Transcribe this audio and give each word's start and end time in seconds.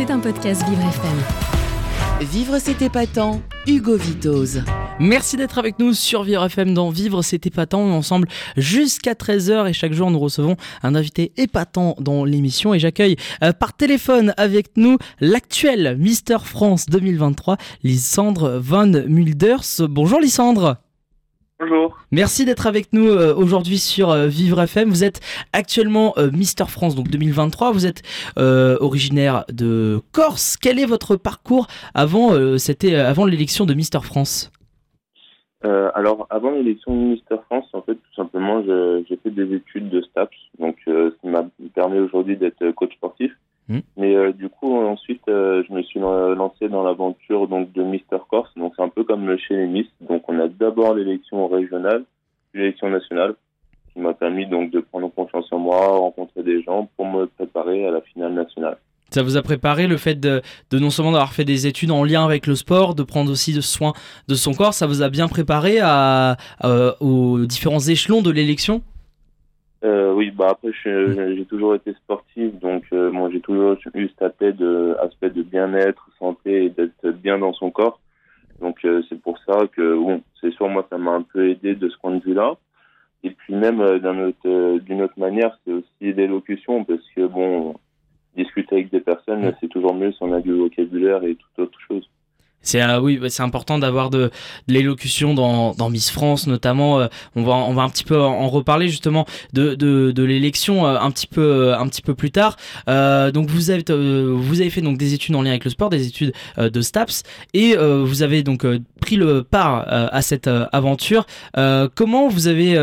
C'est 0.00 0.10
un 0.10 0.18
podcast 0.18 0.66
Vivre 0.66 0.80
FM. 0.80 2.26
Vivre 2.26 2.58
c'est 2.58 2.80
épatant, 2.80 3.42
Hugo 3.66 3.96
Vitoz. 3.98 4.62
Merci 4.98 5.36
d'être 5.36 5.58
avec 5.58 5.78
nous 5.78 5.92
sur 5.92 6.22
Vivre 6.22 6.42
FM 6.46 6.72
dans 6.72 6.88
Vivre 6.88 7.20
c'est 7.20 7.44
épatant. 7.44 7.82
ensemble 7.82 8.26
jusqu'à 8.56 9.12
13h 9.12 9.68
et 9.68 9.74
chaque 9.74 9.92
jour 9.92 10.10
nous 10.10 10.18
recevons 10.18 10.56
un 10.82 10.94
invité 10.94 11.32
épatant 11.36 11.96
dans 11.98 12.24
l'émission 12.24 12.72
et 12.72 12.78
j'accueille 12.78 13.16
euh, 13.44 13.52
par 13.52 13.76
téléphone 13.76 14.32
avec 14.38 14.70
nous 14.76 14.96
l'actuel 15.20 15.98
Mister 15.98 16.38
France 16.42 16.86
2023, 16.86 17.58
Lysandre 17.82 18.58
Van 18.58 18.86
Mulders. 18.86 19.86
Bonjour 19.86 20.18
Lysandre. 20.18 20.78
Bonjour. 21.60 21.98
Merci 22.10 22.46
d'être 22.46 22.66
avec 22.66 22.94
nous 22.94 23.08
euh, 23.08 23.34
aujourd'hui 23.34 23.76
sur 23.76 24.10
euh, 24.10 24.28
Vivre 24.28 24.62
FM. 24.62 24.88
Vous 24.88 25.04
êtes 25.04 25.20
actuellement 25.52 26.14
euh, 26.16 26.30
Mister 26.30 26.64
France 26.64 26.94
donc 26.96 27.08
2023. 27.08 27.72
Vous 27.72 27.84
êtes 27.86 28.02
originaire 28.36 29.44
de 29.52 30.00
Corse. 30.12 30.56
Quel 30.56 30.78
est 30.78 30.86
votre 30.86 31.16
parcours 31.16 31.66
avant 31.94 32.30
c'était 32.58 32.94
avant 32.94 33.26
l'élection 33.26 33.66
de 33.66 33.74
Mister 33.74 34.00
France? 34.02 34.50
Alors 35.62 36.26
avant 36.30 36.52
l'élection 36.52 36.94
de 36.94 37.10
Mister 37.10 37.36
France, 37.46 37.66
en 37.74 37.82
fait 37.82 37.94
tout 37.94 38.14
simplement 38.16 38.62
j'ai 38.62 39.18
fait 39.22 39.30
des 39.30 39.54
études 39.54 39.90
de 39.90 40.00
STAPS, 40.00 40.36
donc 40.58 40.76
ce 40.86 41.12
qui 41.20 41.28
m'a 41.28 41.44
permis 41.74 41.98
aujourd'hui 41.98 42.36
d'être 42.36 42.70
coach 42.70 42.94
sportif. 42.94 43.32
Hmm. 43.70 43.82
Mais 43.96 44.16
euh, 44.16 44.32
du 44.32 44.48
coup, 44.48 44.76
ensuite, 44.76 45.22
euh, 45.28 45.62
je 45.68 45.72
me 45.72 45.82
suis 45.82 46.00
lancé 46.00 46.68
dans 46.68 46.82
l'aventure 46.82 47.46
donc 47.46 47.72
de 47.72 47.84
Mister 47.84 48.18
Corse. 48.28 48.50
Donc 48.56 48.72
c'est 48.76 48.82
un 48.82 48.88
peu 48.88 49.04
comme 49.04 49.38
chez 49.38 49.54
les 49.54 49.68
Miss. 49.68 49.86
Donc 50.00 50.24
on 50.26 50.40
a 50.40 50.48
d'abord 50.48 50.92
l'élection 50.94 51.46
régionale, 51.46 52.02
puis 52.50 52.60
l'élection 52.60 52.90
nationale, 52.90 53.36
qui 53.92 54.00
m'a 54.00 54.12
permis 54.12 54.46
donc 54.46 54.72
de 54.72 54.80
prendre 54.80 55.08
confiance 55.14 55.46
en 55.52 55.58
moi, 55.58 55.86
rencontrer 55.86 56.42
des 56.42 56.62
gens 56.64 56.90
pour 56.96 57.06
me 57.06 57.26
préparer 57.26 57.86
à 57.86 57.92
la 57.92 58.00
finale 58.00 58.34
nationale. 58.34 58.76
Ça 59.12 59.22
vous 59.22 59.36
a 59.36 59.42
préparé 59.42 59.86
le 59.86 59.96
fait 59.96 60.18
de, 60.18 60.42
de 60.70 60.78
non 60.80 60.90
seulement 60.90 61.12
d'avoir 61.12 61.32
fait 61.32 61.44
des 61.44 61.66
études 61.66 61.92
en 61.92 62.04
lien 62.04 62.24
avec 62.24 62.46
le 62.46 62.56
sport, 62.56 62.96
de 62.96 63.04
prendre 63.04 63.30
aussi 63.30 63.60
soin 63.62 63.92
de 64.28 64.34
son 64.34 64.52
corps, 64.52 64.74
ça 64.74 64.86
vous 64.86 65.02
a 65.02 65.08
bien 65.08 65.28
préparé 65.28 65.78
à, 65.80 66.36
aux 67.00 67.38
différents 67.44 67.80
échelons 67.80 68.22
de 68.22 68.30
l'élection? 68.30 68.82
Euh, 69.82 70.12
oui, 70.12 70.30
bah 70.30 70.48
après 70.50 70.72
j'ai 70.84 71.44
toujours 71.46 71.74
été 71.74 71.94
sportif, 71.94 72.54
donc 72.60 72.84
euh, 72.92 73.10
moi 73.10 73.30
j'ai 73.32 73.40
toujours 73.40 73.76
eu 73.94 74.08
cet 74.08 74.22
aspect 74.22 74.52
de, 74.52 74.94
aspect 75.00 75.30
de 75.30 75.42
bien-être, 75.42 76.10
santé 76.18 76.66
et 76.66 76.68
d'être 76.68 77.10
bien 77.12 77.38
dans 77.38 77.54
son 77.54 77.70
corps. 77.70 77.98
Donc 78.60 78.84
euh, 78.84 79.02
c'est 79.08 79.20
pour 79.20 79.38
ça 79.38 79.66
que 79.72 79.94
bon, 79.94 80.22
c'est 80.40 80.52
sûr 80.52 80.68
moi 80.68 80.86
ça 80.90 80.98
m'a 80.98 81.12
un 81.12 81.22
peu 81.22 81.48
aidé 81.48 81.74
de 81.74 81.88
ce 81.88 81.96
point 81.98 82.14
de 82.14 82.22
vue-là. 82.22 82.56
Et 83.22 83.30
puis 83.30 83.54
même 83.54 83.80
euh, 83.80 83.98
d'une 83.98 85.00
autre, 85.00 85.04
autre 85.04 85.18
manière, 85.18 85.58
c'est 85.64 85.72
aussi 85.72 86.12
l'élocution 86.12 86.84
parce 86.84 87.06
que 87.16 87.26
bon, 87.26 87.74
discuter 88.36 88.76
avec 88.76 88.90
des 88.90 89.00
personnes, 89.00 89.54
c'est 89.60 89.68
toujours 89.68 89.94
mieux 89.94 90.12
si 90.12 90.18
on 90.20 90.32
a 90.34 90.40
du 90.40 90.52
vocabulaire 90.52 91.24
et 91.24 91.36
toute 91.36 91.58
autre 91.58 91.78
chose. 91.88 92.06
C'est 92.62 92.82
euh, 92.82 93.00
oui, 93.00 93.18
c'est 93.28 93.42
important 93.42 93.78
d'avoir 93.78 94.10
de, 94.10 94.30
de 94.68 94.72
l'élocution 94.72 95.34
dans, 95.34 95.72
dans, 95.72 95.88
Miss 95.88 96.10
France 96.10 96.46
notamment. 96.46 97.00
Euh, 97.00 97.06
on 97.34 97.42
va 97.42 97.52
on 97.54 97.72
va 97.74 97.82
un 97.82 97.88
petit 97.88 98.04
peu 98.04 98.20
en 98.20 98.48
reparler 98.48 98.88
justement 98.88 99.26
de, 99.52 99.74
de, 99.74 100.10
de 100.10 100.22
l'élection 100.22 100.86
euh, 100.86 100.98
un 101.00 101.10
petit 101.10 101.26
peu 101.26 101.74
un 101.74 101.88
petit 101.88 102.02
peu 102.02 102.14
plus 102.14 102.30
tard. 102.30 102.56
donc 102.86 103.48
vous 103.48 103.70
avez 103.70 103.82
vous 103.90 104.60
avez 104.60 104.70
fait 104.70 104.82
donc 104.82 104.98
des 104.98 105.14
études 105.14 105.34
en 105.34 105.42
lien 105.42 105.50
avec 105.50 105.64
le 105.64 105.70
sport, 105.70 105.88
des 105.88 106.06
études 106.06 106.32
de 106.58 106.80
STAPS 106.80 107.22
et 107.54 107.76
vous 107.76 108.22
avez 108.22 108.42
donc 108.42 108.66
pris 109.00 109.16
le 109.16 109.42
part 109.42 109.84
à 109.88 110.22
cette 110.22 110.48
aventure. 110.72 111.26
comment 111.94 112.28
vous 112.28 112.48
avez 112.48 112.76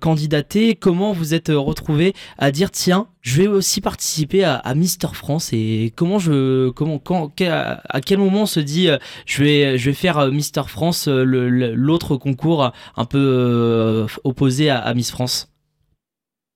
candidaté? 0.00 0.74
Comment 0.76 1.12
vous 1.12 1.34
êtes 1.34 1.48
retrouvé 1.48 2.14
à 2.38 2.50
dire 2.50 2.70
tiens 2.70 3.08
je 3.24 3.40
vais 3.40 3.48
aussi 3.48 3.80
participer 3.80 4.44
à, 4.44 4.74
Mister 4.74 5.08
France 5.14 5.52
et 5.54 5.92
comment 5.96 6.18
je 6.18 6.68
comment 6.70 6.98
quand 6.98 7.32
à 7.40 8.00
quel 8.02 8.18
moment 8.18 8.42
on 8.42 8.46
se 8.46 8.60
dit 8.60 8.90
euh, 8.90 8.98
je 9.26 9.42
vais 9.42 9.78
je 9.78 9.90
vais 9.90 9.96
faire 9.96 10.18
euh, 10.18 10.30
Mister 10.30 10.62
France 10.68 11.08
euh, 11.08 11.24
l'autre 11.24 12.16
concours 12.16 12.70
un 12.96 13.04
peu 13.06 14.06
opposé 14.24 14.68
à, 14.70 14.92
Miss 14.94 15.10
France? 15.10 15.50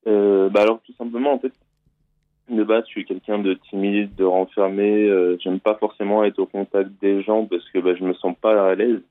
Bah 0.05 0.61
alors 0.61 0.79
tout 0.83 0.93
simplement 0.93 1.33
en 1.33 1.39
fait 1.39 1.53
de 2.49 2.63
base 2.63 2.83
je 2.85 2.89
suis 2.89 3.05
quelqu'un 3.05 3.37
de 3.37 3.53
timide 3.69 4.15
de 4.15 4.23
renfermé 4.23 5.09
j'aime 5.39 5.59
pas 5.59 5.75
forcément 5.75 6.23
être 6.23 6.39
au 6.39 6.45
contact 6.45 6.89
des 7.01 7.21
gens 7.21 7.45
parce 7.45 7.67
que 7.69 7.79
bah, 7.79 7.93
je 7.95 8.03
me 8.03 8.13
sens 8.13 8.35
pas 8.39 8.71
à 8.71 8.75
l'aise. 8.75 9.01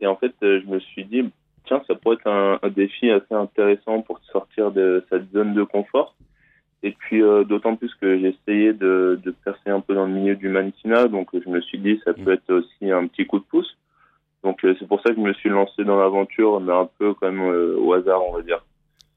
Et 0.00 0.06
en 0.06 0.16
fait 0.16 0.34
je 0.40 0.66
me 0.66 0.78
suis 0.78 1.04
dit 1.04 1.22
tiens 1.66 1.82
ça 1.86 1.94
pourrait 1.94 2.16
être 2.16 2.28
un, 2.28 2.58
un 2.62 2.68
défi 2.68 3.10
assez 3.10 3.34
intéressant 3.34 4.02
pour 4.02 4.20
sortir 4.32 4.70
de 4.72 5.04
cette 5.10 5.32
zone 5.32 5.54
de 5.54 5.62
confort 5.62 6.16
et 6.82 6.92
puis 6.92 7.22
euh, 7.22 7.44
d'autant 7.44 7.76
plus 7.76 7.94
que 8.00 8.18
j'ai 8.18 8.28
essayé 8.28 8.72
de, 8.72 9.20
de, 9.22 9.30
percer 9.30 9.70
un 9.70 9.80
peu 9.80 9.94
dans 9.94 10.06
le 10.06 10.12
milieu 10.12 10.34
du 10.34 10.48
mannequinat, 10.48 11.08
donc 11.08 11.28
je 11.32 11.48
me 11.48 11.60
suis 11.60 11.78
dit 11.78 12.00
ça 12.04 12.12
peut 12.12 12.32
être 12.32 12.52
aussi 12.52 12.90
un 12.90 13.06
petit 13.06 13.26
coup 13.26 13.38
de 13.38 13.44
pouce. 13.44 13.76
Donc 14.42 14.64
euh, 14.64 14.74
c'est 14.78 14.88
pour 14.88 15.00
ça 15.02 15.10
que 15.10 15.16
je 15.16 15.20
me 15.20 15.32
suis 15.34 15.48
lancé 15.48 15.84
dans 15.84 15.96
l'aventure, 15.96 16.60
mais 16.60 16.72
un 16.72 16.88
peu 16.98 17.14
comme 17.14 17.40
euh, 17.40 17.76
au 17.78 17.92
hasard, 17.92 18.20
on 18.28 18.36
va 18.36 18.42
dire. 18.42 18.64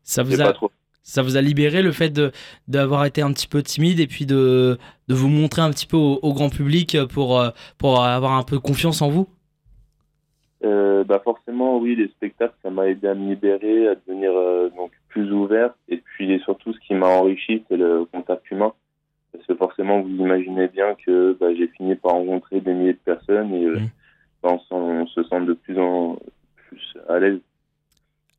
Ça 0.03 0.21
vous 0.21 0.39
a 0.41 0.53
ça 1.01 1.21
vous 1.21 1.37
a 1.37 1.41
libéré 1.41 1.83
le 1.83 1.91
fait 1.91 2.19
d'avoir 2.67 3.05
été 3.05 3.21
un 3.21 3.31
petit 3.31 3.47
peu 3.47 3.61
timide 3.61 3.99
et 3.99 4.07
puis 4.07 4.25
de, 4.25 4.77
de 5.07 5.13
vous 5.13 5.27
montrer 5.27 5.61
un 5.61 5.69
petit 5.69 5.85
peu 5.85 5.97
au, 5.97 6.19
au 6.21 6.33
grand 6.33 6.49
public 6.49 6.97
pour 7.13 7.43
pour 7.77 8.03
avoir 8.03 8.33
un 8.33 8.43
peu 8.43 8.59
confiance 8.59 9.01
en 9.01 9.09
vous? 9.09 9.27
bah 11.07 11.21
forcément 11.23 11.77
oui, 11.77 11.95
les 11.95 12.07
spectacles 12.07 12.55
ça 12.63 12.71
m'a 12.71 12.87
aidé 12.87 13.07
à 13.07 13.13
me 13.13 13.29
libérer, 13.29 13.89
à 13.89 13.93
devenir 13.93 14.31
donc 14.75 14.91
plus 15.07 15.31
ouvert. 15.31 15.75
Et 15.87 16.01
puis 16.15 16.39
surtout, 16.45 16.73
ce 16.73 16.79
qui 16.79 16.93
m'a 16.93 17.07
enrichi, 17.07 17.63
c'est 17.67 17.75
le 17.75 18.05
contact 18.05 18.49
humain. 18.49 18.73
Parce 19.33 19.45
que 19.47 19.55
forcément, 19.55 20.01
vous 20.01 20.09
imaginez 20.09 20.69
bien 20.69 20.95
que 21.05 21.37
bah, 21.39 21.47
j'ai 21.57 21.67
fini 21.67 21.95
par 21.95 22.13
rencontrer 22.13 22.61
des 22.61 22.73
milliers 22.73 22.93
de 22.93 22.99
personnes 23.03 23.53
et 23.53 23.65
euh, 23.65 23.79
bah, 24.41 24.57
on, 24.71 25.05
se 25.07 25.23
sent 25.23 25.41
de 25.41 25.53
plus 25.53 25.77
en 25.77 26.17
plus 26.55 26.97
à 27.09 27.19
l'aise. 27.19 27.39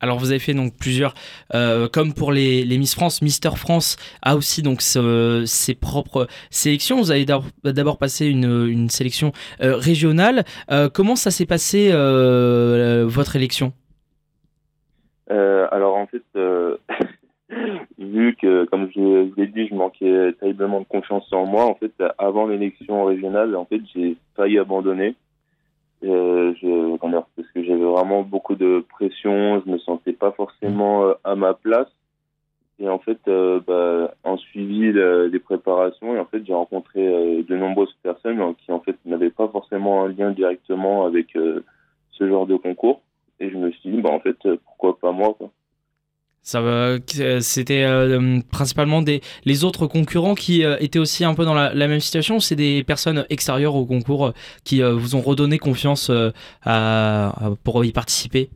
Alors 0.00 0.18
vous 0.18 0.30
avez 0.30 0.38
fait 0.38 0.54
donc 0.54 0.74
plusieurs, 0.78 1.14
euh, 1.54 1.88
comme 1.88 2.12
pour 2.14 2.30
les, 2.30 2.64
les, 2.64 2.78
Miss 2.78 2.94
France, 2.94 3.22
Mister 3.22 3.50
France 3.56 3.96
a 4.22 4.36
aussi 4.36 4.62
donc 4.62 4.80
ses 4.82 5.74
propres 5.74 6.26
sélections. 6.50 6.96
Vous 6.98 7.10
avez 7.10 7.24
d'abord 7.24 7.98
passé 7.98 8.26
une, 8.26 8.66
une 8.68 8.90
sélection 8.90 9.32
euh, 9.62 9.76
régionale. 9.76 10.44
comment 10.92 11.16
ça 11.16 11.30
s'est 11.30 11.46
passé 11.46 11.90
votre 11.90 13.36
élection? 13.36 13.72
Alors 15.28 15.96
en 15.96 16.06
fait, 16.06 16.22
que, 18.40 18.64
comme 18.66 18.90
je 18.94 19.00
vous 19.00 19.34
l'ai 19.36 19.46
dit, 19.46 19.66
je 19.66 19.74
manquais 19.74 20.32
terriblement 20.40 20.80
de 20.80 20.86
confiance 20.86 21.30
en 21.32 21.46
moi, 21.46 21.64
en 21.64 21.74
fait, 21.74 21.92
avant 22.18 22.46
l'élection 22.46 23.04
régionale, 23.04 23.56
en 23.56 23.64
fait, 23.64 23.80
j'ai 23.94 24.16
failli 24.34 24.58
abandonner. 24.58 25.14
Euh, 26.04 26.52
je, 26.60 26.96
parce 26.98 27.48
que 27.54 27.64
j'avais 27.64 27.84
vraiment 27.84 28.22
beaucoup 28.22 28.54
de 28.54 28.84
pression, 28.88 29.62
je 29.64 29.70
me 29.70 29.78
sentais 29.78 30.12
pas 30.12 30.32
forcément 30.32 31.04
euh, 31.04 31.14
à 31.24 31.34
ma 31.34 31.54
place. 31.54 31.88
Et 32.78 32.88
en 32.88 32.98
fait, 32.98 33.18
euh, 33.28 33.60
bah, 33.66 34.12
en 34.22 34.36
suivi 34.36 34.92
les 34.92 35.38
préparations, 35.38 36.14
et 36.14 36.18
en 36.18 36.26
fait, 36.26 36.44
j'ai 36.44 36.52
rencontré 36.52 37.42
de 37.42 37.56
nombreuses 37.56 37.96
personnes 38.02 38.54
qui 38.56 38.70
en 38.70 38.80
fait 38.80 38.96
n'avaient 39.06 39.30
pas 39.30 39.48
forcément 39.48 40.04
un 40.04 40.08
lien 40.08 40.30
directement 40.30 41.06
avec 41.06 41.28
ce 41.32 42.28
genre 42.28 42.46
de 42.46 42.56
concours. 42.56 43.00
Et 43.40 43.50
je 43.50 43.56
me 43.56 43.70
suis 43.70 43.90
dit, 43.90 44.00
bah, 44.00 44.10
en 44.10 44.20
fait, 44.20 44.36
euh, 44.46 44.56
pourquoi 44.64 44.98
pas 44.98 45.12
moi. 45.12 45.36
Ça 46.46 46.62
c'était 47.40 47.82
euh, 47.82 48.38
principalement 48.52 49.02
des 49.02 49.20
les 49.44 49.64
autres 49.64 49.88
concurrents 49.88 50.36
qui 50.36 50.64
euh, 50.64 50.76
étaient 50.78 51.00
aussi 51.00 51.24
un 51.24 51.34
peu 51.34 51.44
dans 51.44 51.54
la, 51.54 51.74
même 51.74 51.98
situation. 51.98 52.38
C'est 52.38 52.54
des 52.54 52.84
personnes 52.84 53.26
extérieures 53.30 53.74
au 53.74 53.84
concours 53.84 54.32
qui 54.64 54.80
vous 54.80 55.16
ont 55.16 55.22
redonné 55.22 55.58
confiance 55.58 56.08
à, 56.64 57.32
pour 57.64 57.84
y 57.84 57.90
participer. 57.90 58.48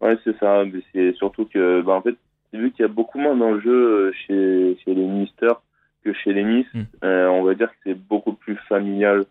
Ouais, 0.00 0.16
c'est 0.24 0.34
ça. 0.38 0.64
C'est 0.94 1.12
surtout 1.16 1.44
que, 1.44 1.82
bah, 1.82 1.92
en 1.92 2.00
fait, 2.00 2.16
vu 2.54 2.70
qu'il 2.70 2.82
y 2.82 2.84
a 2.86 2.92
beaucoup 2.92 3.18
moins 3.18 3.36
d'enjeux 3.36 4.10
chez, 4.26 4.78
chez 4.82 4.94
les 4.94 5.04
ministères 5.04 5.60
que 6.02 6.14
chez 6.14 6.32
les 6.32 6.44
Miss, 6.44 6.66
hmm. 6.72 6.84
on 7.02 7.42
va 7.42 7.54
dire 7.54 7.68
que 7.68 7.76
c'est 7.84 7.98
beaucoup 7.98 8.32
plus 8.32 8.56
familial 8.66 9.26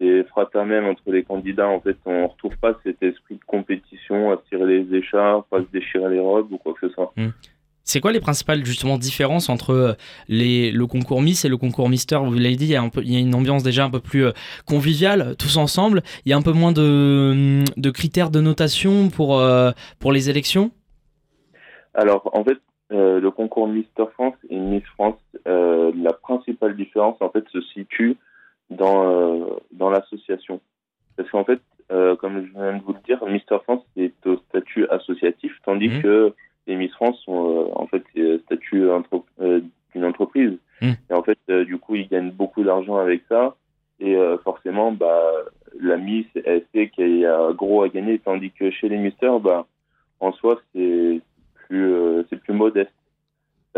c'est 0.00 0.24
fraternel 0.24 0.84
entre 0.84 1.10
les 1.10 1.24
candidats. 1.24 1.68
En 1.68 1.80
fait, 1.80 1.96
on 2.06 2.28
retrouve 2.28 2.56
pas 2.58 2.78
cet 2.84 3.02
esprit 3.02 3.34
de 3.34 3.44
compétition 3.46 3.87
à 4.14 4.36
se 4.36 4.48
tirer 4.48 4.66
les 4.66 4.96
écharpes, 4.96 5.52
à 5.52 5.58
se 5.58 5.70
déchirer 5.72 6.10
les 6.10 6.20
robes 6.20 6.52
ou 6.52 6.58
quoi 6.58 6.74
que 6.74 6.88
ce 6.88 6.94
soit. 6.94 7.12
Hmm. 7.16 7.30
C'est 7.84 8.00
quoi 8.00 8.12
les 8.12 8.20
principales 8.20 8.66
justement 8.66 8.98
différences 8.98 9.48
entre 9.48 9.70
euh, 9.70 9.92
les, 10.28 10.70
le 10.70 10.86
concours 10.86 11.22
Miss 11.22 11.46
et 11.46 11.48
le 11.48 11.56
concours 11.56 11.88
Mister? 11.88 12.18
Vous 12.22 12.34
l'avez 12.34 12.56
dit, 12.56 12.66
il 12.66 12.72
y, 12.72 12.76
a 12.76 12.82
un 12.82 12.90
peu, 12.90 13.02
il 13.02 13.12
y 13.12 13.16
a 13.16 13.18
une 13.18 13.34
ambiance 13.34 13.62
déjà 13.62 13.84
un 13.84 13.90
peu 13.90 14.00
plus 14.00 14.26
euh, 14.26 14.32
conviviale, 14.66 15.36
tous 15.38 15.56
ensemble. 15.56 16.02
Il 16.26 16.30
y 16.30 16.34
a 16.34 16.36
un 16.36 16.42
peu 16.42 16.52
moins 16.52 16.72
de, 16.72 17.64
de 17.76 17.90
critères 17.90 18.30
de 18.30 18.40
notation 18.40 19.08
pour, 19.08 19.38
euh, 19.38 19.70
pour 20.00 20.12
les 20.12 20.28
élections? 20.28 20.70
Alors, 21.94 22.28
en 22.34 22.44
fait, 22.44 22.58
le 22.90 23.30
concours 23.30 23.68
Mister 23.68 24.04
France 24.14 24.34
et 24.50 24.58
Miss 24.58 24.84
France, 24.94 25.16
la 25.46 26.12
principale 26.12 26.76
différence, 26.76 27.16
en 27.20 27.30
fait, 27.30 27.44
se 27.52 27.60
situe 27.62 28.16
dans, 28.70 29.10
euh, 29.10 29.44
dans 29.72 29.90
l'association. 29.90 30.60
Parce 31.16 31.30
qu'en 31.30 31.44
fait, 31.44 31.60
euh, 31.90 32.16
comme 32.16 32.46
je 32.46 32.52
viens 32.52 32.76
de 32.76 32.82
vous 32.82 32.92
le 32.92 33.00
dire, 33.06 33.24
Mister 33.26 33.56
France 33.64 33.82
est 33.96 34.26
au 34.26 34.36
statut 34.48 34.86
associatif, 34.88 35.52
tandis 35.64 35.88
mmh. 35.88 36.02
que 36.02 36.34
les 36.66 36.76
Miss 36.76 36.92
France 36.92 37.18
sont 37.24 37.48
euh, 37.48 37.68
en 37.74 37.86
fait 37.86 38.04
statut 38.44 38.88
d'une 39.94 40.04
entreprise. 40.04 40.58
Hmm. 40.80 40.92
Et 41.10 41.14
en 41.14 41.22
fait, 41.22 41.38
du 41.64 41.78
coup, 41.78 41.96
ils 41.96 42.08
gagnent 42.08 42.30
beaucoup 42.30 42.62
d'argent 42.62 42.96
avec 42.96 43.22
ça. 43.28 43.56
Et 44.00 44.16
forcément, 44.44 44.92
bah, 44.92 45.20
la 45.80 45.96
Miss, 45.96 46.26
elle 46.44 46.64
sait 46.72 46.88
qu'il 46.88 47.18
y 47.18 47.26
a 47.26 47.52
gros 47.52 47.82
à 47.82 47.88
gagner, 47.88 48.20
tandis 48.20 48.52
que 48.52 48.70
chez 48.70 48.88
les 48.88 48.96
Misters, 48.96 49.40
bah, 49.40 49.66
en 50.20 50.30
soi, 50.32 50.60
c'est 50.72 51.20
plus, 51.66 52.24
c'est 52.30 52.40
plus 52.40 52.54
modeste 52.54 52.92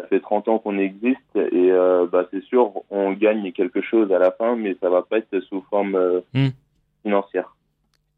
ça 0.00 0.06
fait 0.06 0.20
30 0.20 0.48
ans 0.48 0.58
qu'on 0.58 0.78
existe 0.78 1.36
et 1.36 1.70
euh, 1.70 2.06
bah, 2.10 2.26
c'est 2.30 2.42
sûr, 2.44 2.72
on 2.90 3.12
gagne 3.12 3.52
quelque 3.52 3.80
chose 3.80 4.12
à 4.12 4.18
la 4.18 4.30
fin, 4.30 4.56
mais 4.56 4.76
ça 4.80 4.88
va 4.88 5.02
pas 5.02 5.18
être 5.18 5.40
sous 5.40 5.62
forme 5.70 5.96
euh, 5.96 6.20
hmm. 6.34 6.48
financière. 7.02 7.56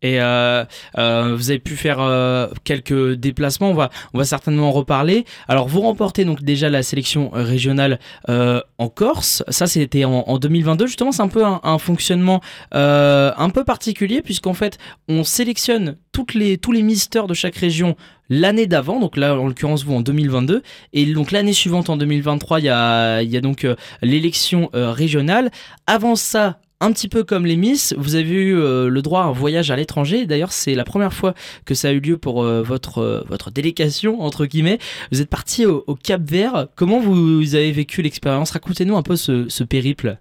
Et 0.03 0.21
euh, 0.21 0.65
euh, 0.99 1.35
vous 1.37 1.51
avez 1.51 1.61
pu 1.61 1.77
faire 1.77 2.01
euh, 2.01 2.49
quelques 2.65 3.13
déplacements. 3.15 3.71
On 3.71 3.75
va, 3.75 3.91
on 4.13 4.19
va 4.19 4.25
certainement 4.25 4.69
en 4.69 4.73
reparler. 4.73 5.25
Alors, 5.49 5.69
vous 5.69 5.81
remportez 5.81 6.25
donc 6.25 6.43
déjà 6.43 6.69
la 6.69 6.83
sélection 6.83 7.31
régionale 7.33 7.99
en 8.29 8.89
Corse. 8.89 9.45
Ça, 9.49 9.67
c'était 9.67 10.05
en, 10.05 10.25
en, 10.27 10.39
2022. 10.39 10.87
Justement, 10.87 11.13
c'est 11.13 11.23
un 11.23 11.29
peu 11.29 11.45
un, 11.45 11.79
fonctionnement 11.79 12.41
un 12.73 13.51
peu 13.51 13.65
particulier 13.65 14.23
puisqu'en 14.23 14.55
fait, 14.55 14.79
on 15.09 15.25
sélectionne 15.25 15.97
les, 16.35 16.59
tous 16.59 16.73
les 16.73 16.83
misters 16.83 17.27
de 17.27 17.35
chaque 17.35 17.57
région 17.57 17.97
l'année 18.29 18.67
d'avant, 18.67 19.01
donc 19.01 19.17
là 19.17 19.35
en 19.39 19.47
l'occurrence 19.47 19.85
vous 19.85 19.95
en 19.95 20.01
2022, 20.01 20.63
et 20.93 21.07
donc 21.07 21.33
l'année 21.33 21.53
suivante 21.53 21.91
en 21.91 21.97
2023 21.97 22.61
il 22.61 22.65
y 22.65 22.69
a, 22.69 23.23
il 23.23 23.31
y 23.31 23.37
a 23.37 23.41
donc 23.41 23.67
l'élection 24.03 24.71
régionale. 24.73 25.51
Avant 25.87 26.17
ça, 26.17 26.59
un 26.83 26.93
petit 26.93 27.09
peu 27.09 27.23
comme 27.23 27.47
les 27.47 27.57
Miss, 27.57 27.95
vous 27.97 28.17
avez 28.17 28.35
eu 28.35 28.57
euh, 28.59 28.89
le 28.89 29.03
droit 29.03 29.23
à 29.23 29.27
un 29.27 29.33
voyage 29.33 29.71
à 29.71 29.77
l'étranger. 29.77 30.27
D'ailleurs, 30.27 30.51
c'est 30.51 30.75
la 30.75 30.83
première 30.83 31.13
fois 31.13 31.33
que 31.65 31.75
ça 31.75 31.89
a 31.89 31.93
eu 31.93 32.01
lieu 32.01 32.19
pour 32.19 32.43
euh, 32.43 32.61
votre, 32.61 32.99
euh, 32.99 33.21
votre 33.29 33.53
délégation, 33.53 34.21
entre 34.21 34.47
guillemets. 34.47 34.79
Vous 35.13 35.23
êtes 35.23 35.31
parti 35.31 35.65
au, 35.65 35.83
Cap 35.95 36.23
Vert. 36.23 36.67
Comment 36.77 36.99
vous, 36.99 37.55
avez 37.55 37.71
vécu 37.71 38.03
l'expérience? 38.03 38.51
Racontez-nous 38.51 38.97
un 38.97 39.03
peu 39.03 39.15
ce, 39.15 39.63
périple. 39.63 40.17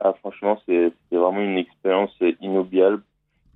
Ah, 0.00 0.14
franchement, 0.20 0.58
c'est 0.66 0.90
vraiment 1.12 1.40
une 1.40 1.58
expérience 1.58 2.16
inoubliable. 2.40 3.02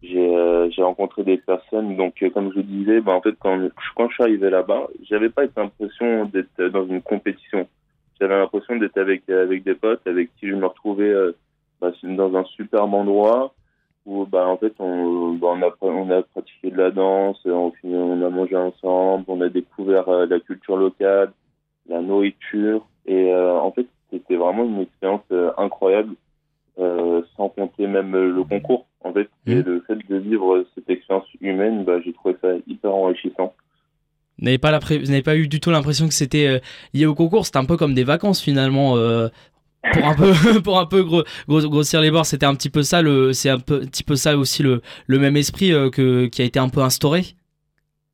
J'ai 0.02 0.82
rencontré 0.82 1.24
des 1.24 1.38
personnes, 1.38 1.96
donc 1.96 2.22
comme 2.34 2.52
je 2.54 2.60
disais, 2.60 3.00
bah, 3.00 3.12
en 3.12 3.22
fait, 3.22 3.34
quand, 3.40 3.58
je 3.58 4.14
suis 4.14 4.22
arrivé 4.22 4.50
là-bas, 4.50 4.88
j'avais 5.08 5.30
pas 5.30 5.42
l'impression 5.56 6.26
d'être 6.26 6.62
dans 6.68 6.86
une 6.86 7.00
compétition. 7.00 7.66
J'avais 8.20 8.36
l'impression 8.36 8.76
d'être 8.76 8.98
avec, 8.98 9.28
avec 9.30 9.64
des 9.64 9.74
potes 9.74 10.06
avec 10.06 10.30
qui 10.38 10.48
je 10.48 10.54
me 10.54 10.66
retrouvais 10.66 11.12
bah, 11.80 11.92
dans 12.02 12.36
un 12.36 12.44
superbe 12.44 12.94
endroit 12.94 13.54
où 14.08 14.24
bah, 14.24 14.48
en 14.48 14.56
fait 14.56 14.72
on, 14.78 15.34
bah, 15.34 15.48
on, 15.50 15.62
a, 15.62 15.70
on 15.82 16.10
a 16.10 16.22
pratiqué 16.22 16.70
de 16.70 16.76
la 16.76 16.90
danse, 16.90 17.38
on, 17.44 17.72
on 17.84 18.22
a 18.22 18.30
mangé 18.30 18.56
ensemble, 18.56 19.24
on 19.28 19.40
a 19.42 19.50
découvert 19.50 20.08
euh, 20.08 20.26
la 20.26 20.40
culture 20.40 20.76
locale, 20.76 21.32
la 21.88 22.00
nourriture 22.00 22.86
et 23.06 23.32
euh, 23.32 23.58
en 23.58 23.70
fait 23.70 23.86
c'était 24.10 24.36
vraiment 24.36 24.64
une 24.64 24.80
expérience 24.80 25.20
euh, 25.30 25.52
incroyable 25.58 26.14
sans 27.36 27.48
compter 27.48 27.88
même 27.88 28.12
le 28.12 28.44
concours. 28.44 28.86
En 29.02 29.12
fait 29.12 29.28
et 29.46 29.56
mmh. 29.56 29.62
le 29.62 29.80
fait 29.80 29.98
de 30.08 30.16
vivre 30.16 30.64
cette 30.74 30.88
expérience 30.88 31.26
humaine 31.40 31.84
bah, 31.84 32.00
j'ai 32.04 32.12
trouvé 32.12 32.36
ça 32.40 32.48
hyper 32.66 32.94
enrichissant. 32.94 33.52
Vous 34.38 34.44
n'avez 34.44 34.58
pas, 34.58 34.78
pas 34.78 35.36
eu 35.36 35.48
du 35.48 35.58
tout 35.58 35.70
l'impression 35.70 36.06
que 36.06 36.14
c'était 36.14 36.60
lié 36.94 37.06
au 37.06 37.16
concours, 37.16 37.44
c'était 37.44 37.58
un 37.58 37.64
peu 37.64 37.76
comme 37.76 37.94
des 37.94 38.04
vacances 38.04 38.40
finalement 38.40 38.94
pour 39.92 40.78
un 40.78 40.86
peu 40.86 41.02
gros, 41.02 41.24
grossir 41.48 42.00
les 42.00 42.10
bords 42.10 42.26
c'était 42.26 42.46
un 42.46 42.54
petit 42.54 42.70
peu 42.70 42.82
ça 42.82 43.02
c'est 43.32 43.50
un 43.50 43.58
ça 44.16 44.36
aussi 44.36 44.62
le, 44.62 44.82
même 45.08 45.36
esprit 45.36 45.72
euh, 45.72 45.90
qui 45.90 46.42
a 46.42 46.44
été 46.44 46.58
un 46.58 46.68
peu 46.68 46.82
instauré 46.82 47.36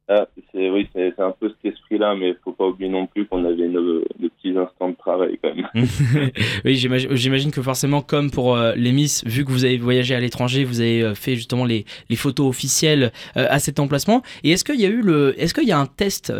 ah, 0.06 0.27
c'est 0.53 0.69
oui 0.69 0.87
c'est 0.93 1.19
un 1.19 1.31
peu 1.31 1.49
cet 1.49 1.73
esprit 1.73 1.97
là 1.97 2.15
mais 2.15 2.35
faut 2.45 2.53
pas 2.53 2.67
oublier 2.67 2.91
non 2.91 3.06
plus 3.06 3.27
qu'on 3.27 3.43
avait 3.47 3.69
nos, 3.69 4.03
petits 4.03 4.55
instants 4.55 4.91
de 4.91 4.97
travail 4.97 5.39
quand 5.43 5.55
même. 5.55 5.67
Oui 6.67 6.75
j'imagine 6.75 7.51
que 7.51 7.62
forcément 7.62 8.03
comme 8.03 8.31
pour 8.31 8.55
euh, 8.55 8.75
les 8.77 8.93
Miss 8.93 9.25
vu 9.25 9.47
que 9.47 9.51
vous 9.51 9.65
avez 9.65 9.79
voyagé 9.79 10.15
à 10.15 10.21
l'étranger 10.21 10.65
vous 10.65 10.83
avez 10.83 11.03
euh, 11.03 11.15
fait 11.15 11.37
justement 11.37 11.65
les, 11.65 11.87
les 12.11 12.17
photos 12.17 12.47
officielles 12.47 13.12
à 13.35 13.59
cet 13.59 13.81
emplacement. 13.81 14.23
Et 14.43 14.51
est-ce 14.51 14.65
qu'il 14.65 14.81
y 14.81 14.85
a 14.85 14.89
eu 14.89 15.01
le 15.01 15.35
est-ce 15.41 15.55
qu'il 15.55 15.67
y 15.67 15.73
a 15.73 15.79
un 15.79 15.87
test 15.87 16.33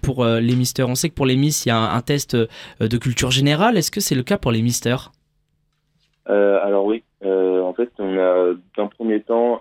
pour 0.00 0.24
les 0.24 0.56
Misters? 0.56 0.88
On 0.88 0.94
sait 0.94 1.10
que 1.10 1.14
pour 1.14 1.26
les 1.26 1.36
Miss 1.36 1.66
il 1.66 1.68
y 1.68 1.72
a 1.72 1.76
un, 1.76 1.94
un 1.94 2.00
test 2.00 2.36
de 2.36 2.96
culture 2.96 3.30
générale. 3.30 3.76
Est-ce 3.76 3.90
que 3.90 4.00
c'est 4.00 4.14
le 4.14 4.22
cas 4.22 4.38
pour 4.38 4.50
les 4.50 4.62
Misters? 4.62 5.12
Alors 6.24 6.86
oui 6.86 7.02
en 7.22 7.74
fait 7.74 7.90
on 7.98 8.18
a 8.18 8.54
d'un 8.76 8.86
premier 8.86 9.20
temps 9.20 9.60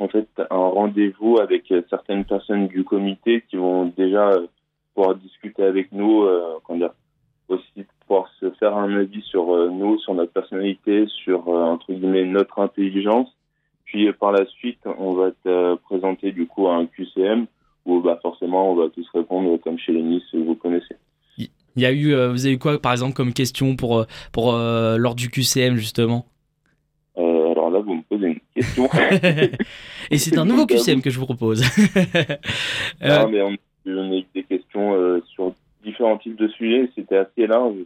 en 0.00 0.08
fait 0.08 0.28
un 0.50 0.56
rendez-vous 0.56 1.38
avec 1.40 1.70
euh, 1.70 1.82
certaines 1.90 2.24
personnes 2.24 2.68
du 2.68 2.84
comité 2.84 3.44
qui 3.48 3.56
vont 3.56 3.92
déjà 3.96 4.30
euh, 4.30 4.46
pouvoir 4.94 5.14
discuter 5.16 5.62
avec 5.62 5.92
nous, 5.92 6.22
euh, 6.22 6.58
dire, 6.70 6.90
aussi 7.48 7.84
pouvoir 8.00 8.28
se 8.40 8.50
faire 8.52 8.76
un 8.76 8.96
avis 8.96 9.22
sur 9.22 9.46
nous, 9.70 9.98
sur 9.98 10.14
notre 10.14 10.32
personnalité, 10.32 11.06
sur 11.06 11.48
entre 11.48 11.92
guillemets 11.92 12.24
notre 12.24 12.58
intelligence. 12.58 13.28
Puis 13.84 14.10
par 14.12 14.32
la 14.32 14.46
suite, 14.46 14.80
on 14.98 15.12
va 15.14 15.30
te 15.32 15.74
présenter 15.76 16.32
du 16.32 16.46
coup 16.46 16.68
à 16.68 16.76
un 16.76 16.86
QCM 16.86 17.46
où 17.86 18.00
bah 18.00 18.18
forcément 18.22 18.70
on 18.70 18.74
va 18.74 18.88
tous 18.88 19.08
répondre 19.14 19.56
comme 19.58 19.78
chez 19.78 19.92
les 19.92 20.02
Nice, 20.02 20.22
vous 20.32 20.54
connaissez. 20.54 20.96
Il 21.38 21.82
y 21.82 21.86
a 21.86 21.92
eu, 21.92 22.14
vous 22.14 22.46
avez 22.46 22.54
eu 22.54 22.58
quoi 22.58 22.80
par 22.80 22.92
exemple 22.92 23.14
comme 23.14 23.32
question 23.32 23.76
pour 23.76 24.06
pour 24.32 24.52
lors 24.52 25.14
du 25.14 25.28
QCM 25.28 25.76
justement? 25.76 26.26
Alors 27.16 27.70
là, 27.70 27.80
vous 27.80 27.94
me 27.94 28.02
posez 28.02 28.26
une 28.26 28.39
question. 28.60 28.88
Et 30.10 30.18
c'est 30.18 30.36
un 30.38 30.44
nouveau 30.44 30.66
QCM 30.66 31.02
que 31.02 31.10
je 31.10 31.18
vous 31.18 31.26
propose. 31.26 31.62
non, 33.02 33.28
mais 33.28 33.42
on, 33.42 33.50
a 33.50 34.16
eu 34.16 34.24
des 34.34 34.42
questions 34.44 34.94
euh, 34.94 35.22
sur 35.34 35.54
différents 35.84 36.18
types 36.18 36.36
de 36.36 36.48
sujets. 36.48 36.90
C'était 36.94 37.16
assez 37.16 37.46
large, 37.46 37.76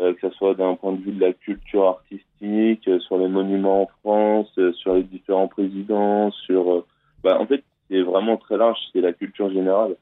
euh, 0.00 0.12
que 0.14 0.28
ce 0.28 0.34
soit 0.36 0.54
d'un 0.54 0.74
point 0.74 0.92
de 0.92 1.02
vue 1.02 1.12
de 1.12 1.20
la 1.20 1.32
culture 1.32 1.86
artistique, 1.86 2.88
euh, 2.88 2.98
sur 3.00 3.18
les 3.18 3.28
monuments 3.28 3.82
en 3.82 3.90
France, 4.02 4.58
sur 4.76 4.94
les 4.94 5.04
différents 5.04 5.48
présidents, 5.48 6.30
sur. 6.30 6.84
Bah, 7.22 7.38
en 7.40 7.46
fait, 7.46 7.62
c'est 7.90 8.02
vraiment 8.02 8.36
très 8.36 8.56
large. 8.56 8.78
C'est 8.92 9.00
la 9.00 9.12
culture 9.12 9.50
générale. 9.50 9.96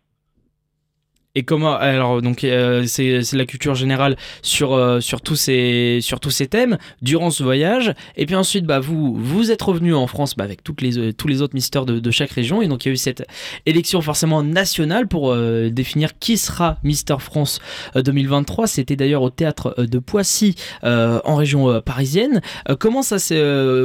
Et 1.37 1.43
comment 1.43 1.75
alors 1.77 2.23
donc 2.23 2.45
euh, 2.45 2.85
c'est 2.87 3.21
la 3.35 3.45
culture 3.45 3.75
générale 3.75 4.17
sur 4.41 4.73
euh, 4.73 5.01
sur 5.01 5.21
tous 5.21 5.37
ces 5.37 5.99
sur 6.01 6.19
tous 6.19 6.31
ces 6.31 6.47
thèmes 6.47 6.79
durant 7.03 7.29
ce 7.29 7.43
voyage. 7.43 7.93
Et 8.17 8.25
puis 8.25 8.35
ensuite 8.35 8.65
bah 8.65 8.81
vous 8.81 9.15
vous 9.15 9.51
êtes 9.51 9.61
revenu 9.61 9.95
en 9.95 10.07
France 10.07 10.35
bah, 10.35 10.45
avec 10.45 10.65
toutes 10.65 10.81
les 10.81 11.13
tous 11.13 11.29
les 11.29 11.43
autres 11.43 11.55
mystères 11.55 11.85
de, 11.85 12.01
de, 12.01 12.11
chaque 12.11 12.31
région. 12.31 12.63
Et 12.63 12.69
donc 12.69 12.87
il 12.87 12.89
y 12.89 12.91
a 12.91 12.95
eu 12.95 12.97
cette 12.97 13.27
élection 13.67 14.01
forcément 14.01 14.43
nationale 14.43 15.09
pour 15.09 15.31
euh, 15.31 15.69
définir 15.69 16.19
qui 16.19 16.39
sera 16.39 16.79
Mister 16.83 17.17
France 17.21 17.61
2023 17.95 18.67
c'était 18.67 18.97
d'ailleurs 18.97 19.23
au 19.23 19.31
théâtre 19.31 19.75
de 19.77 19.99
Poissy 19.99 20.55
en 20.83 21.35
région 21.35 21.83
parisienne. 21.83 22.41
Comment 22.81 23.03
ça 23.03 23.19
c'est 23.19 23.37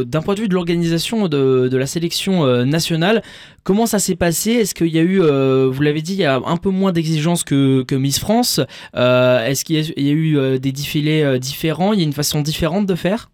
d'un 0.05 0.22
point 0.22 0.36
de 0.36 0.39
vue 0.39 0.48
de 0.48 0.53
l'organisation 0.53 1.27
de, 1.27 1.67
de 1.67 1.77
la 1.77 1.86
sélection 1.86 2.65
nationale 2.65 3.22
comment 3.63 3.86
ça 3.86 4.00
s'est 4.00 4.15
passé? 4.15 4.51
Est-ce 4.51 4.74
qu'il 4.74 4.88
y 4.88 5.00
a 5.00 5.03
eu 5.03 5.20
vous 5.20 5.81
l'avez 5.81 6.01
dit 6.01 6.13
il 6.13 6.20
y 6.20 6.25
a 6.25 6.39
un 6.46 6.58
peu 6.58 6.70
moins 6.70 6.93
d'exigences 6.93 7.40
que, 7.43 7.95
Miss 7.95 8.19
France. 8.19 8.60
Euh, 8.95 9.45
est-ce 9.45 9.65
qu'il 9.65 9.75
y, 9.75 10.10
a 10.10 10.13
eu 10.13 10.38
euh, 10.38 10.57
des 10.57 10.71
défilés 10.71 11.24
euh, 11.24 11.38
différents? 11.38 11.93
Il 11.93 12.00
y 12.00 12.01
a 12.01 12.05
une 12.05 12.13
façon 12.13 12.41
différente 12.41 12.86
de 12.86 12.95
faire? 12.95 13.29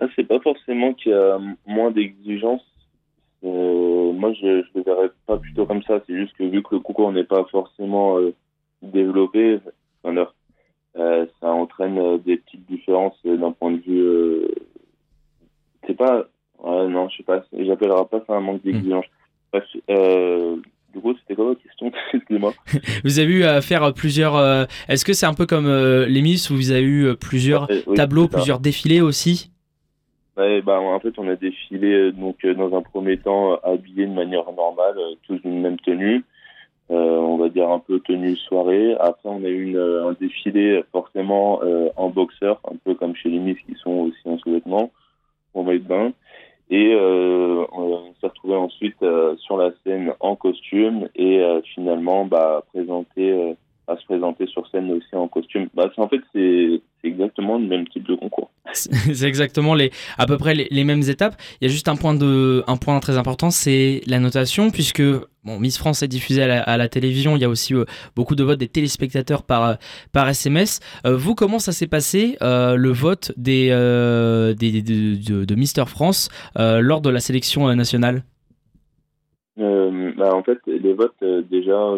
Ah, 0.00 0.06
C'est 0.16 0.26
pas 0.26 0.40
forcément 0.40 0.94
qu'il 0.94 1.12
y 1.12 1.14
a 1.14 1.38
moins 1.66 1.90
d'exigences. 1.90 2.64
moi, 3.42 4.32
je 4.32 4.46
ne 4.46 4.62
le 4.74 4.82
verrais 4.82 5.10
pas 5.26 5.36
plutôt 5.38 5.66
comme 5.66 5.82
ça. 5.82 6.00
C'est 6.06 6.16
juste 6.16 6.34
que 6.36 6.44
vu 6.44 6.62
que 6.62 6.74
le 6.74 6.80
concours 6.80 7.12
n'est 7.12 7.24
pas 7.24 7.44
forcément 7.50 8.18
développé, 8.82 9.58
ça 10.04 11.50
entraîne 11.50 12.18
des 12.18 12.36
petites 12.36 12.66
différences 12.66 13.18
d'un 13.24 13.52
point 13.52 13.72
de 13.72 13.80
vue. 13.80 14.48
c'est 15.86 15.96
pas. 15.96 16.24
non, 16.64 17.08
je 17.08 17.18
sais 17.18 17.22
pas. 17.22 17.44
J'appellerai 17.52 18.04
pas 18.10 18.22
ça 18.26 18.34
un 18.34 18.40
manque 18.40 18.62
d'exigence. 18.62 19.06
Du 20.94 21.00
coup, 21.00 21.14
c'était 21.20 21.34
quoi 21.34 21.46
votre 21.46 21.62
question 21.62 21.90
Excusez-moi. 22.14 22.52
vous 23.04 23.18
avez 23.18 23.32
eu 23.32 23.44
à 23.44 23.60
faire 23.60 23.92
plusieurs. 23.92 24.36
Euh, 24.36 24.64
est-ce 24.88 25.04
que 25.04 25.12
c'est 25.12 25.26
un 25.26 25.34
peu 25.34 25.46
comme 25.46 25.66
euh, 25.66 26.06
les 26.06 26.22
Miss 26.22 26.50
où 26.50 26.54
vous 26.54 26.70
avez 26.70 26.82
eu 26.82 27.06
euh, 27.06 27.14
plusieurs 27.14 27.68
tableaux, 27.96 28.28
plusieurs 28.28 28.60
défilés 28.60 29.00
aussi? 29.00 29.50
Ouais, 30.36 30.62
bah, 30.62 30.80
En 30.80 31.00
fait, 31.00 31.14
on 31.18 31.28
a 31.28 31.36
défilé 31.36 32.12
donc, 32.12 32.46
dans 32.46 32.76
un 32.76 32.82
premier 32.82 33.18
temps 33.18 33.56
habillés 33.62 34.06
de 34.06 34.12
manière 34.12 34.44
normale, 34.52 34.96
tous 35.26 35.38
d'une 35.38 35.60
même 35.60 35.78
tenue. 35.80 36.24
on 36.88 37.36
va 37.36 37.48
dire 37.48 37.70
un 37.70 37.78
peu 37.78 38.00
tenue 38.00 38.36
soirée. 38.36 38.94
Après, 38.98 39.28
on 39.28 39.44
a 39.44 39.48
eu 39.48 39.78
un 39.78 40.12
défilé 40.20 40.82
forcément 40.90 41.60
en 41.96 42.08
boxeur, 42.08 42.60
un 42.68 42.76
peu 42.84 42.94
comme 42.94 43.14
chez 43.14 43.28
les 43.28 43.38
Miss 43.38 43.58
qui 43.66 43.76
sont 43.80 43.90
aussi 43.90 44.18
en 44.24 44.38
sous-vêtements, 44.38 44.90
en 45.54 45.62
maillot 45.62 45.78
de 45.80 45.88
bain. 45.88 46.12
Et 46.70 46.94
euh, 46.94 47.64
on 47.72 48.14
s'est 48.20 48.26
retrouvé 48.26 48.56
ensuite 48.56 49.02
euh, 49.02 49.36
sur 49.36 49.56
la 49.56 49.72
scène 49.84 50.14
en 50.20 50.34
costume 50.34 51.08
et 51.14 51.40
euh, 51.40 51.60
finalement 51.74 52.24
bah, 52.24 52.64
présenter, 52.72 53.54
à 53.86 53.96
se 53.96 54.04
présenter 54.06 54.46
sur 54.46 54.66
scène 54.68 54.90
aussi 54.92 55.14
en 55.14 55.28
costume. 55.28 55.68
Bah, 55.74 55.90
en 55.96 56.08
fait, 56.08 56.22
c'est 56.32 56.80
exactement 57.02 57.58
le 57.58 57.66
même 57.66 57.86
type 57.88 58.04
de 58.04 58.14
concours. 58.14 58.50
c'est 59.14 59.26
exactement 59.26 59.74
les, 59.74 59.90
à 60.18 60.26
peu 60.26 60.38
près 60.38 60.54
les, 60.54 60.84
mêmes 60.84 61.02
étapes. 61.08 61.36
Il 61.60 61.66
y 61.66 61.70
a 61.70 61.72
juste 61.72 61.88
un 61.88 61.96
point, 61.96 62.14
de, 62.14 62.62
un 62.66 62.76
point 62.76 62.98
très 63.00 63.16
important, 63.16 63.50
c'est 63.50 64.02
la 64.06 64.18
notation, 64.18 64.70
puisque 64.70 65.02
bon, 65.44 65.58
Miss 65.58 65.78
France 65.78 66.02
est 66.02 66.08
diffusée 66.08 66.42
à 66.42 66.76
la, 66.76 66.88
télévision. 66.88 67.36
Il 67.36 67.42
y 67.42 67.44
a 67.44 67.48
aussi 67.48 67.74
euh, 67.74 67.84
beaucoup 68.16 68.34
de 68.34 68.44
votes 68.44 68.58
des 68.58 68.68
téléspectateurs 68.68 69.42
par, 69.42 69.78
par 70.12 70.28
SMS. 70.28 70.80
Euh, 71.06 71.16
vous, 71.16 71.34
comment 71.34 71.58
ça 71.58 71.72
s'est 71.72 71.86
passé, 71.86 72.36
euh, 72.42 72.76
le 72.76 72.90
vote 72.90 73.32
des, 73.36 73.68
des, 74.58 74.82
de, 74.82 75.44
de, 75.44 75.54
Mister 75.54 75.84
France 75.86 76.28
lors 76.56 77.00
de 77.00 77.10
la 77.10 77.20
sélection 77.20 77.74
nationale? 77.74 78.24
Bah, 79.56 80.34
En 80.34 80.42
fait, 80.42 80.58
les 80.66 80.92
votes, 80.92 81.22
déjà, 81.50 81.96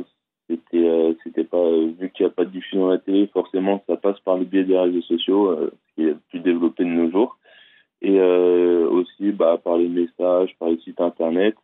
c'était 0.48 1.16
c'était 1.24 1.44
pas 1.44 1.70
vu 1.70 2.10
qu'il 2.10 2.24
n'y 2.24 2.30
a 2.30 2.34
pas 2.34 2.44
de 2.44 2.50
diffusion 2.50 2.88
à 2.88 2.92
la 2.92 2.98
télé 2.98 3.26
forcément 3.32 3.82
ça 3.86 3.96
passe 3.96 4.20
par 4.20 4.36
le 4.36 4.44
biais 4.44 4.64
des 4.64 4.78
réseaux 4.78 5.02
sociaux 5.02 5.70
qui 5.94 6.04
est 6.04 6.14
plus 6.30 6.40
développé 6.40 6.84
de 6.84 6.88
nos 6.88 7.10
jours 7.10 7.38
et 8.02 8.20
aussi 8.20 9.32
bah, 9.32 9.58
par 9.62 9.76
les 9.76 9.88
messages 9.88 10.54
par 10.58 10.68
les 10.68 10.78
sites 10.78 11.00
internet 11.00 11.56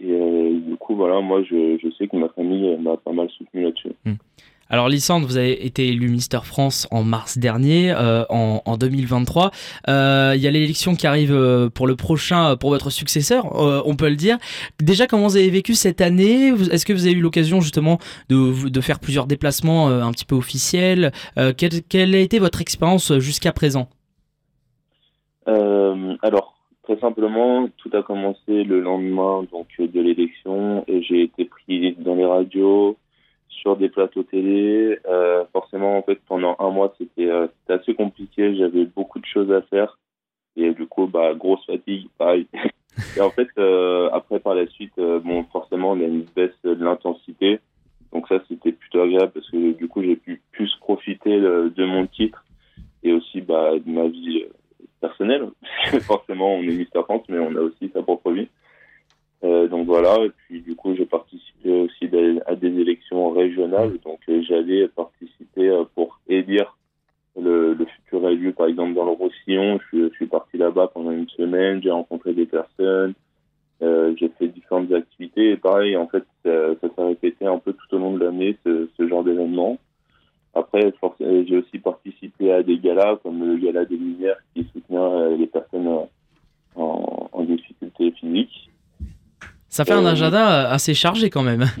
et 0.00 0.12
euh, 0.12 0.60
du 0.60 0.76
coup, 0.76 0.94
voilà, 0.94 1.20
moi, 1.20 1.42
je, 1.42 1.78
je 1.82 1.90
sais 1.96 2.06
que 2.06 2.16
ma 2.16 2.28
famille 2.28 2.76
m'a 2.76 2.96
pas 2.96 3.12
mal 3.12 3.28
soutenu 3.30 3.62
là-dessus. 3.62 3.92
Hmm. 4.04 4.14
Alors 4.70 4.90
Lysandre, 4.90 5.26
vous 5.26 5.38
avez 5.38 5.64
été 5.64 5.88
élu 5.88 6.08
Mister 6.08 6.40
France 6.44 6.86
en 6.90 7.02
mars 7.02 7.38
dernier, 7.38 7.90
euh, 7.90 8.24
en, 8.28 8.60
en, 8.66 8.76
2023. 8.76 9.50
Euh, 9.88 10.34
il 10.36 10.42
y 10.42 10.46
a 10.46 10.50
l'élection 10.50 10.94
qui 10.94 11.06
arrive 11.06 11.32
euh, 11.32 11.70
pour 11.70 11.86
le 11.86 11.96
prochain, 11.96 12.54
pour 12.56 12.70
votre 12.70 12.90
successeur, 12.90 13.46
on 13.86 13.96
peut 13.96 14.10
le 14.10 14.16
dire. 14.16 14.36
Déjà, 14.78 15.06
comment 15.06 15.26
vous 15.26 15.36
avez 15.36 15.48
vécu 15.48 15.74
cette 15.74 16.02
année? 16.02 16.48
Est-ce 16.70 16.84
que 16.84 16.92
vous 16.92 17.06
avez 17.06 17.14
eu 17.14 17.20
l'occasion 17.20 17.62
justement 17.62 17.98
de, 18.28 18.68
de, 18.68 18.80
faire 18.82 19.00
plusieurs 19.00 19.26
déplacements 19.26 19.88
un 19.88 20.12
petit 20.12 20.26
peu 20.26 20.34
officiels 20.34 21.12
quelle, 21.56 21.82
quelle, 21.88 22.14
a 22.14 22.18
été 22.18 22.38
votre 22.38 22.60
expérience 22.60 23.18
jusqu'à 23.18 23.52
présent? 23.52 23.88
Alors, 26.22 26.58
Très 26.88 26.98
simplement, 27.00 27.68
tout 27.76 27.90
a 27.92 28.02
commencé 28.02 28.64
le 28.64 28.80
lendemain 28.80 29.44
donc 29.52 29.66
de 29.78 30.00
l'élection 30.00 30.84
et 30.88 31.02
j'ai 31.02 31.24
été 31.24 31.44
pris 31.44 31.94
dans 31.98 32.14
les 32.14 32.24
radios, 32.24 32.96
sur 33.68 33.76
des 33.76 33.90
plateaux 33.90 34.22
télé. 34.22 34.98
Euh, 35.06 35.44
forcément, 35.52 35.98
en 35.98 36.02
fait, 36.02 36.18
pendant 36.26 36.56
un 36.58 36.70
mois, 36.70 36.94
c'était 36.96 37.26
euh, 37.26 37.48
assez 37.68 37.94
compliqué. 37.94 38.56
J'avais 38.56 38.86
beaucoup 38.86 39.18
de 39.18 39.26
choses 39.26 39.52
à 39.52 39.60
faire 39.62 39.98
et 40.56 40.72
du 40.72 40.86
coup, 40.86 41.06
bah, 41.06 41.34
grosse 41.34 41.64
fatigue, 41.66 42.08
pareil. 42.16 42.46
et 43.16 43.20
en 43.20 43.30
fait, 43.30 43.48
euh, 43.58 44.08
après, 44.12 44.40
par 44.40 44.54
la 44.54 44.66
suite, 44.68 44.94
bon, 44.96 45.44
forcément, 45.52 45.94
il 45.94 46.02
y 46.02 46.04
a 46.06 46.08
une 46.08 46.24
baisse 46.34 46.58
de 46.64 46.82
l'intensité. 46.82 47.60
Donc 48.10 48.26
ça, 48.28 48.38
c'était 48.48 48.72
plutôt 48.72 49.02
agréable 49.02 49.32
parce 49.34 49.50
que 49.50 49.72
du 49.72 49.86
coup, 49.86 50.02
j'ai 50.02 50.16
pu 50.16 50.40
plus 50.50 50.74
profiter 50.80 51.38
de 51.38 51.84
mon 51.84 52.06
titre 52.06 52.42
et 53.02 53.12
aussi 53.12 53.42
bah, 53.42 53.72
de 53.78 53.90
ma 53.90 54.08
vie 54.08 54.46
personnel. 55.02 55.50
Forcément, 56.06 56.54
on 56.54 56.62
est 56.62 56.74
Mister 56.74 57.02
France, 57.04 57.24
mais 57.28 57.38
on 57.38 57.54
a 57.54 57.60
aussi 57.60 57.90
sa 57.92 58.02
propre 58.02 58.32
vie. 58.32 58.48
Donc 59.42 59.86
voilà, 59.86 60.24
et 60.24 60.30
puis 60.30 60.62
du 60.62 60.74
coup, 60.74 60.96
j'ai 60.96 61.06
aussi 61.70 62.10
à 62.46 62.54
des 62.54 62.80
élections 62.80 63.30
régionales. 63.30 63.98
Donc 64.04 64.20
euh, 64.28 64.42
j'allais 64.42 64.88
participer 64.88 65.68
euh, 65.68 65.84
pour 65.94 66.20
élire 66.28 66.76
le, 67.40 67.74
le, 67.74 67.86
futur 67.86 68.28
élu, 68.28 68.52
par 68.52 68.66
exemple, 68.66 68.94
dans 68.94 69.04
le 69.04 69.12
Roussillon. 69.12 69.78
Je, 69.92 70.10
suis 70.14 70.26
parti 70.26 70.56
là-bas 70.56 70.90
pendant 70.92 71.12
une 71.12 71.28
semaine, 71.28 71.80
j'ai 71.82 71.90
rencontré 71.90 72.32
des 72.32 72.46
personnes, 72.46 73.14
euh, 73.82 74.14
j'ai 74.18 74.28
fait 74.30 74.48
différentes 74.48 74.92
activités. 74.92 75.50
Et 75.50 75.56
pareil, 75.56 75.96
en 75.96 76.08
fait, 76.08 76.24
ça, 76.44 76.74
ça 76.80 76.88
s'est 76.94 77.04
répété 77.04 77.46
un 77.46 77.58
peu 77.58 77.72
tout 77.72 77.96
au 77.96 77.98
long 77.98 78.16
de 78.16 78.24
l'année, 78.24 78.56
ce, 78.64 78.88
ce 78.96 79.08
genre 79.08 79.22
d'événement. 79.22 79.78
Après, 80.54 80.92
j'ai 81.20 81.56
aussi 81.56 81.78
participé 81.78 82.52
à 82.52 82.62
des 82.62 82.78
galas 82.78 83.16
comme 83.22 83.46
le 83.46 83.56
gala 83.58 83.84
des 83.84 83.96
Lumières 83.96 84.38
qui 84.54 84.66
soutient 84.72 85.28
les 85.36 85.46
personnes 85.46 85.86
en, 86.74 87.28
en 87.30 87.44
difficulté 87.44 88.10
physique. 88.12 88.70
Ça 89.78 89.84
fait 89.84 89.92
un 89.92 90.04
euh, 90.04 90.10
agenda 90.10 90.68
assez 90.70 90.92
chargé 90.94 91.30
quand 91.30 91.42
même. 91.42 91.64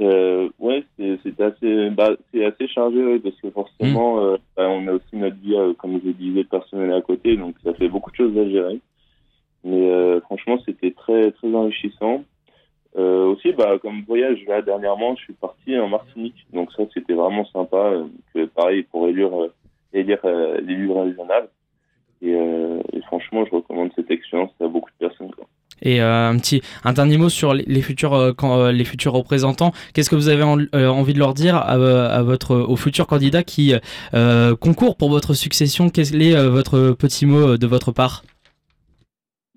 Euh, 0.00 0.48
ouais, 0.58 0.84
c'est 0.98 1.40
assez, 1.40 1.90
bah, 1.90 2.10
assez 2.34 2.66
chargé 2.66 3.20
parce 3.20 3.36
que 3.40 3.50
forcément, 3.50 4.20
hmm. 4.20 4.36
bah, 4.56 4.68
on 4.68 4.88
a 4.88 4.94
aussi 4.94 5.14
notre 5.14 5.36
vie, 5.36 5.54
comme 5.78 6.00
je 6.04 6.10
disais, 6.10 6.42
personnelle 6.42 6.92
à 6.92 7.00
côté, 7.02 7.36
donc 7.36 7.54
ça 7.62 7.72
fait 7.74 7.88
beaucoup 7.88 8.10
de 8.10 8.16
choses 8.16 8.36
à 8.36 8.48
gérer. 8.48 8.80
Mais 9.62 10.20
franchement, 10.22 10.58
c'était 10.66 10.90
très 10.90 11.30
très 11.30 11.54
enrichissant. 11.54 12.24
Euh, 12.96 13.24
aussi, 13.26 13.52
bah, 13.52 13.78
comme 13.80 14.02
voyage, 14.02 14.44
là, 14.46 14.60
dernièrement, 14.60 15.16
je 15.16 15.22
suis 15.22 15.32
parti 15.32 15.78
en 15.78 15.88
Martinique. 15.88 16.46
Donc 16.52 16.72
ça, 16.72 16.82
c'était 16.92 17.14
vraiment 17.14 17.46
sympa. 17.46 17.94
Euh, 18.36 18.46
pareil, 18.54 18.82
pour 18.84 19.08
élire, 19.08 19.34
euh, 19.34 19.52
élire 19.92 20.20
euh, 20.24 20.60
l'élu 20.60 20.90
régional. 20.90 21.48
Et, 22.20 22.34
euh, 22.34 22.80
et, 22.92 23.00
franchement, 23.02 23.44
je 23.46 23.56
recommande 23.56 23.90
cette 23.96 24.10
expérience 24.10 24.50
à 24.60 24.68
beaucoup 24.68 24.90
de 24.90 25.08
personnes. 25.08 25.30
Quoi. 25.34 25.46
Et 25.82 26.00
euh, 26.00 26.28
un 26.28 26.38
petit, 26.38 26.62
un 26.84 26.92
dernier 26.92 27.18
mot 27.18 27.28
sur 27.28 27.54
les, 27.54 27.82
futurs, 27.82 28.34
quand, 28.36 28.70
les 28.70 28.84
futurs 28.84 29.12
représentants. 29.12 29.72
Qu'est-ce 29.94 30.10
que 30.10 30.16
vous 30.16 30.28
avez 30.28 30.42
envie 30.42 31.14
de 31.14 31.18
leur 31.18 31.34
dire 31.34 31.56
à, 31.56 32.22
votre, 32.22 32.56
aux 32.56 32.76
futurs 32.76 33.06
candidats 33.06 33.42
qui 33.42 33.74
concourent 34.60 34.96
pour 34.96 35.10
votre 35.10 35.34
succession? 35.34 35.90
Quel 35.90 36.22
est 36.22 36.48
votre 36.48 36.92
petit 36.92 37.26
mot 37.26 37.56
de 37.56 37.66
votre 37.66 37.92
part? 37.92 38.22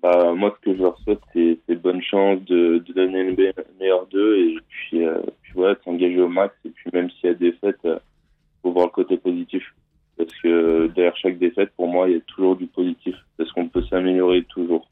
Bah, 0.06 0.32
moi, 0.34 0.56
ce 0.56 0.70
que 0.70 0.76
je 0.76 0.82
leur 0.82 0.96
souhaite, 1.00 1.18
c'est, 1.34 1.74
bonne 1.82 2.00
chance 2.00 2.40
de, 2.44 2.78
donner 2.94 3.24
le 3.24 3.52
meilleur 3.80 4.06
d'eux 4.06 4.36
et 4.38 4.56
puis, 4.68 5.04
euh, 5.04 5.20
s'engager 5.84 6.20
au 6.20 6.28
max. 6.28 6.54
Et 6.64 6.68
puis 6.68 6.90
même 6.92 7.10
s'il 7.10 7.30
y 7.30 7.32
a 7.32 7.34
des 7.34 7.50
défaite, 7.50 7.78
il 7.82 7.90
euh, 7.90 7.98
faut 8.62 8.70
voir 8.70 8.86
le 8.86 8.92
côté 8.92 9.16
positif. 9.16 9.64
Parce 10.16 10.32
que 10.40 10.86
derrière 10.94 11.16
chaque 11.16 11.38
défaite, 11.38 11.72
pour 11.76 11.88
moi, 11.88 12.08
il 12.08 12.14
y 12.14 12.18
a 12.18 12.20
toujours 12.20 12.54
du 12.54 12.66
positif. 12.66 13.16
Parce 13.36 13.50
qu'on 13.52 13.68
peut 13.68 13.82
s'améliorer 13.90 14.44
toujours. 14.44 14.88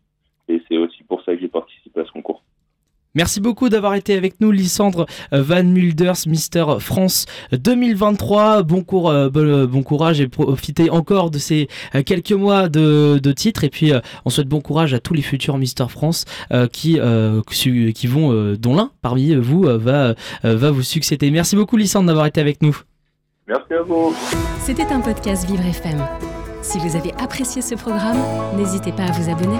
Et 0.49 0.63
c'est 0.69 0.77
aussi 0.77 1.03
pour 1.05 1.23
ça 1.25 1.35
que 1.35 1.41
j'ai 1.41 1.49
participé 1.49 2.01
à 2.01 2.05
ce 2.05 2.13
concours. 2.13 2.43
Merci 3.15 3.41
beaucoup 3.41 3.69
d'avoir 3.69 3.95
été 3.95 4.15
avec 4.15 4.41
nous, 4.41 4.51
Lysandre 4.51 5.07
Van 5.31 5.63
Mulders, 5.63 6.27
Mister 6.27 6.65
France 6.81 7.27
2023. 7.53 8.65
Bon, 8.65 8.83
cours, 8.83 9.09
euh, 9.09 9.29
euh, 9.37 9.67
bon, 9.69 9.85
courage 9.85 10.21
et 10.21 10.27
profitez 10.27 10.91
encore 10.91 11.31
de 11.31 11.39
ces 11.39 11.69
euh, 11.95 12.03
quelques 12.03 12.33
mois 12.33 12.69
de, 12.69 13.21
de 13.23 13.33
titres. 13.33 13.63
Et 13.63 13.71
puis, 13.71 13.93
on 14.25 14.31
souhaite 14.31 14.49
bon 14.49 14.61
courage 14.61 14.95
à 14.95 14.99
tous 14.99 15.15
les 15.15 15.23
futurs 15.23 15.59
Mister 15.59 15.87
France 15.89 16.25
qui, 16.73 16.99
qui 17.95 18.07
vont, 18.07 18.55
dont 18.59 18.75
l'un 18.75 18.91
parmi 19.01 19.35
vous 19.35 19.63
va, 19.63 20.15
va 20.43 20.71
vous 20.71 20.83
succéder. 20.83 21.31
Merci 21.31 21.55
beaucoup, 21.55 21.77
Lysandre, 21.77 22.09
d'avoir 22.09 22.27
été 22.27 22.41
avec 22.41 22.63
nous. 22.63 22.77
Merci 23.47 23.75
à 23.75 23.83
vous. 23.83 24.15
C'était 24.61 24.93
un 24.93 25.01
podcast 25.01 25.49
Vivre 25.49 25.65
FM. 25.65 26.05
Si 26.63 26.79
vous 26.79 26.97
avez 26.97 27.13
apprécié 27.19 27.63
ce 27.63 27.75
programme, 27.75 28.19
n'hésitez 28.57 28.91
pas 28.93 29.05
à 29.05 29.13
vous 29.13 29.31
abonner. 29.31 29.59